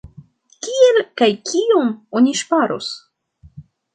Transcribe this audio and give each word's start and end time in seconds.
Kiel 0.67 0.97
kaj 1.21 1.27
kiom 1.51 1.93
oni 2.21 2.35
ŝparos? 2.41 2.91